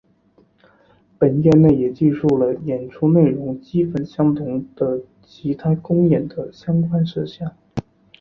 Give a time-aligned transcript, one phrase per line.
[1.19, 7.55] 本页内也记述了演出内容基本相同的其他公演的相关事项。